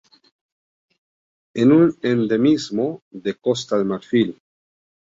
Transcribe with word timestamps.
Es 1.53 1.63
un 1.67 1.95
endemismo 2.01 3.03
de 3.11 3.35
Costa 3.35 3.77
de 3.77 3.83
Marfil. 3.83 4.41